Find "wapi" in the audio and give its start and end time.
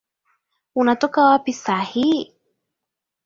1.23-1.53